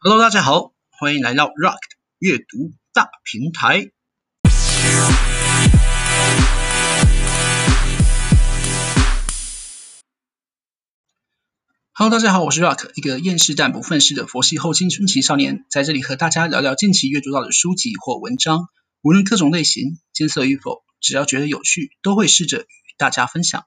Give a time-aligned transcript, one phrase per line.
[0.00, 3.90] Hello，大家好，欢迎来到 Rock 的阅读大平台。
[11.90, 18.68] Hello，大家好，我是 Rock，一个厌世但不愤世的佛系后青春期少年，在这里和大家聊聊近期阅读到的书籍或文章，
[19.02, 22.66] 无论各种类型、艰涩与否，只要觉得有趣，都会试着与
[22.98, 23.64] 大家分享。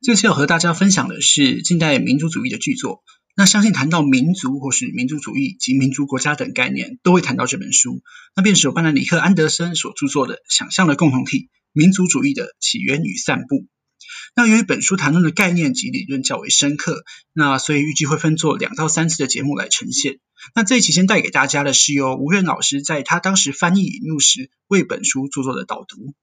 [0.00, 3.02] 这次要和大家分享的是近代民族主义的巨作。
[3.36, 8.00] 那相信谈到民族或是民族主义及民族国家等概念，都会谈到这本书。
[8.36, 13.56] 那便是由班兰里克·安德森所著作的《想象的共同体：民族主义的起源与散布》。
[14.36, 17.02] 那由于本书谈论的概念及理论较为深刻，
[17.32, 20.20] 那所以预计会分作两到三次的节目来呈现。
[20.54, 26.14] 那这一期先带给大家的是由吴苑老师在他当时翻译引入时为本书著作的导读。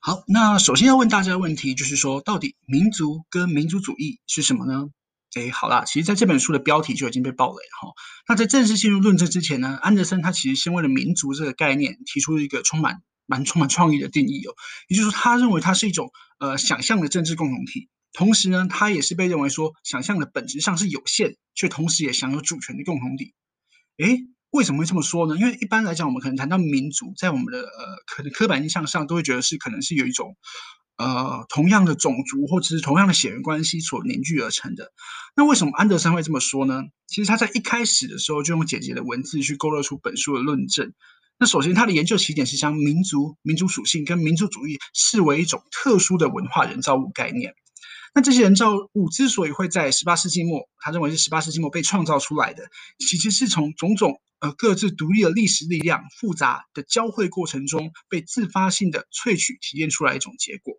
[0.00, 4.88] 好，那首先要问大家的问题就是说，到底民族跟民族主义是什么呢？
[5.34, 7.94] 哎，好啦，其实在这本书的标题就已经被爆雷了哈。
[8.28, 14.54] 那在正式进入论证之前呢，安德森他其实先为了民族这个概念提出一个充满蛮充满创意的定义哦，
[14.88, 23.32] 也就是说，他认为它是一种呃想象的政治共同体，同时呢，它也是被认为说想象的本质上是有限，却同时也享有主权的共同体。
[23.96, 24.18] 哎，
[24.50, 25.38] 为什么会这么说呢？
[25.38, 30.36] 因为一般来讲，我们可能谈到民族，在我们的呃可能刻板印象上，都会觉得是可能是有一种。
[31.02, 34.92] 呃，同样的种族或者是同样的血缘关系所凝聚而成的。
[35.34, 36.84] 那为什么安德森会这么说呢？
[37.08, 40.92] 其实他在一开始的时候就用简洁的文字去勾勒出本书的论证。
[41.38, 47.54] 那首先，他的研究起点是将民族、民族属性跟民族主义视为一种特殊的文化人造物概念。
[48.14, 52.62] 那这些人造物之所以会在十八世纪末，他认为是十八世纪末被创造出来的，
[52.98, 54.20] 其实是从种种。
[54.42, 60.74] 呃，各自独立的历史力量复杂的交汇过程中，被自发性的萃取提炼出来一种结果。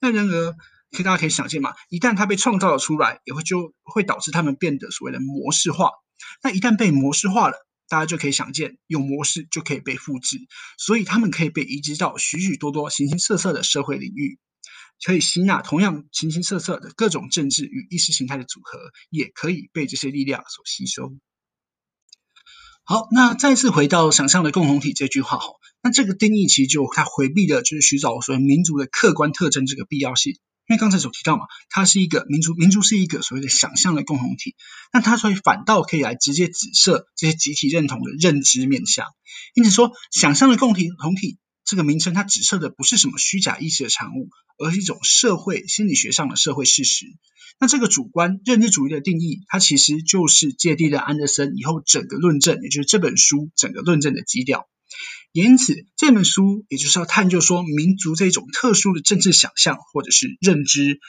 [0.00, 0.52] 那然而，
[0.90, 5.90] 可以大家可以想见嘛，一旦它被创造了出来，也会就会导致它们变得所谓的模式化。
[6.42, 7.56] 那一旦被模式化了，
[7.88, 10.38] 大家就可以想见，有模式就可以被复制，
[10.78, 14.38] 所以它们可以被移植到许许多多形形色色的社会领域，
[15.04, 18.78] 可以吸纳同样形形色色的各种政治与意识形态的组合，
[19.10, 21.16] 也可以被这些力量所吸收。
[22.84, 25.46] 好，那再次回到想象的共同体这句话哈，
[25.82, 34.56] 那这个定义其实就它回避的就是寻找所谓民族的客观特征这个必要性，因为刚才所提到嘛，它是一个民族，民族是一个所谓的想象的共同体，
[34.92, 39.06] 那它所以反倒可以来直接指涉这些集体认同的认知面向，
[39.54, 47.06] 因此说想象的共体同体这个名称，它指涉的不是什么虚假意识的产物，而是一种社会心理学上的社会事实。
[47.60, 54.68] 那这个主观认知主义的定义，它其实就是界定了安德森以后整个论证，也就是这本书整个论证的基调。
[55.32, 61.00] 因此，这本书也就是要探究说，民族这种特殊的政治想象或者是认知，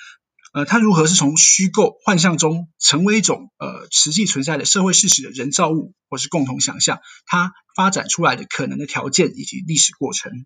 [0.53, 10.45] 呃，它如何是从虚构幻象中成为一种呃实际存在的社会事实的人造物，或是共同想象，它发展出来的可能的条件以及历史过程。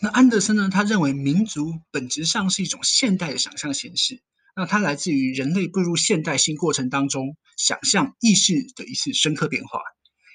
[0.00, 0.70] 那安德森呢？
[0.72, 4.22] 他认为民族本质上是一种现代的想象形式。
[4.56, 9.80] 那它来自于人类步入现代性过程当中，想象意识的一次深刻变化。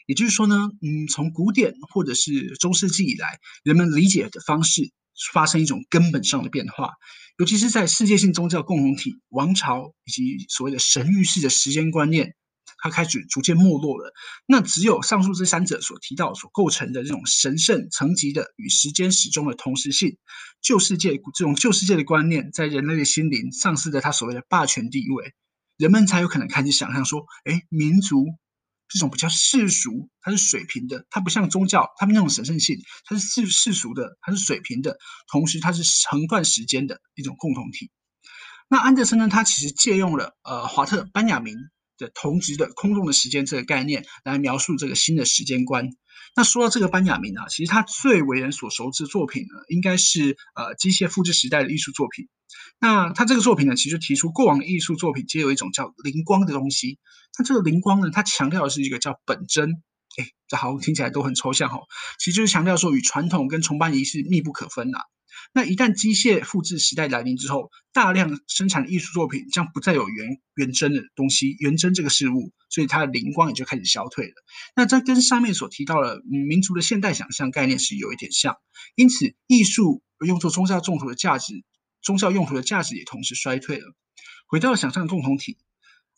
[0.05, 4.91] 也就是说呢，嗯，从古典或者是中世纪以来，人们理解的方式
[5.33, 6.91] 发生一种根本上的变化。
[7.37, 12.35] 尤其是在世界性宗教共同体、王朝以及所谓的神諭式的时间观念。
[12.77, 14.11] 它开始逐渐没落了。
[14.45, 20.17] 那只有上述这三者所提到、所构成的这种神圣层级的与时间始终的同时性，
[20.61, 25.33] 旧世界这种旧世界的观念，在人类的心灵丧失了它所谓的霸权地位，
[25.77, 28.25] 人们才有可能开始想象说：哎，民族
[28.87, 34.97] 这种比较世俗，它是水平的，它不像宗教，他们那种神圣性，它是世世俗的，它是水平的，
[35.31, 37.91] 同时它是横断时间的一种共同体。
[38.67, 41.55] 那安德森呢，他其实借用了呃华特·班亚明。
[41.97, 45.91] 的同级的空洞的时间这个概念来描述这个新的时间观。
[46.35, 52.27] 那说到这个班亚明啊，其实他最为人所熟知的作品呢，应该是呃机械复制时代的艺术作品。
[52.79, 56.99] 那他这个作品呢，其实提出过往的艺术作品皆有一种叫灵光的东西。
[57.37, 59.83] 那这个灵光呢，它强调的是一个叫本真。
[60.17, 61.81] 哎，这好像听起来都很抽象、哦，
[62.19, 64.99] 其实就是强调说与传统跟崇拜仪式密不可分呐、
[65.53, 74.33] 那一旦机械复制时代来临之后，大量生产的艺术作品将不再有原原真的东西，原真这个事物，所以它的灵光也就开始消退了。
[74.73, 78.55] 那这跟上面所提到的民族的现代想象概念是有一点像，
[78.95, 81.65] 因此艺术用作宗教用途的价值，
[82.05, 83.93] 宗教用途的价值也同时衰退了。
[84.47, 85.57] 回到了想象共同体，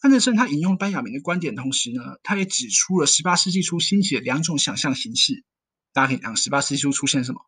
[0.01, 5.45] 安德森他引用班亚明的观点同时呢，他也指出了十八世纪初兴起的两种想象形式。
[5.93, 7.39] 大家可以讲十八世纪初出现什么？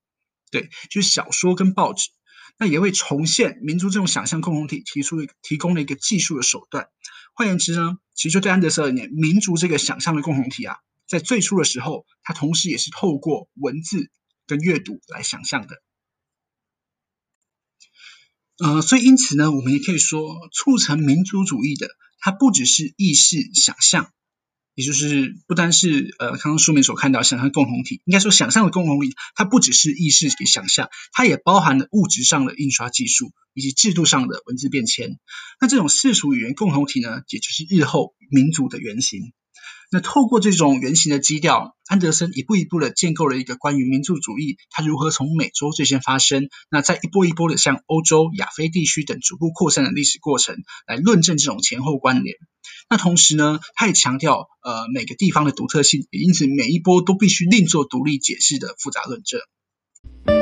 [0.49, 2.09] 对，就是小说跟报纸，
[2.57, 6.87] 那也为重现民族这种想象共同体提出了提供了一个技术的手段。
[7.35, 10.77] 换言之呢，其实就对安德森而言，民族这个想象的共同体啊，
[11.07, 14.09] 在最初的时候，它同时也是透过文字
[14.47, 15.83] 跟阅读来想象的。
[18.63, 21.87] 呃，所以因此呢，我们也可以说，促成民族主义的，
[22.19, 24.11] 它不只是意识想象。
[24.75, 35.19] 也就是不单是呃，刚刚书名所看到想象共同体，应该说想象的共同体，它不只是意识给想象，它也包含了物质上的印刷技术以及制度上的文字变迁。
[35.59, 39.33] 那这种世俗语言共同体呢，也就是日后民族的原型。
[39.91, 52.35] 那透过这种原型的基调，安德森一步一步的建构了一个关于民族主义它如何从美洲最先发生，那再一波一波的向欧洲、亚非地区等逐步扩散的历史过程，来论证这种前后关联。
[52.87, 60.38] 那同时呢，他也强调呃每个地方的独特性，也因此每一波都必须另做独立解释的复杂论证。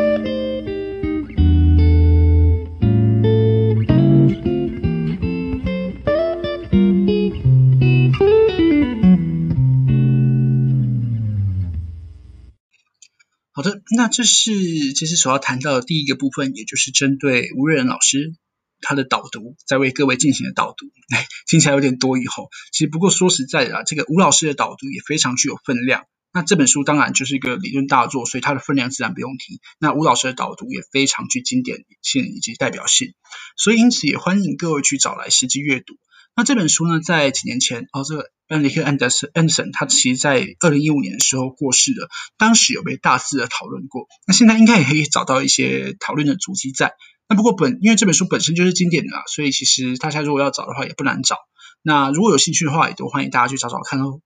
[13.58, 18.36] 好的，那这是这是所要谈到的第一个部分，也就是针对吴叡人老师
[18.82, 20.86] 他的导读，在为各位进行的导读。
[21.12, 26.06] 哎，听起来有点多以后，其实不过说实在的啊，这个吴老师的导读也非常具有分量。
[26.32, 29.60] 那这本书当然就是一个理论大作，所以它的分量自然不用提。
[29.80, 33.16] 那吴老师的导读也非常具经典性以及代表性，
[33.58, 35.96] 所以因此也欢迎各位去找来实际阅读。
[36.38, 44.06] 那这本书呢，在几年前，哦，这个班尼克·安德森，安德森，他其实在二零一五年的时候过世了，当时有被大肆的讨论过。
[44.28, 46.94] 那现在应该也可以找到一些讨论的足迹在。
[47.28, 51.38] 那不过本，因为这本书本身就是经典的啊，所以其实大家如果要找的话，也不难找。
[51.82, 54.20] 那如果有兴趣的话，也都欢迎大家去找找看哦。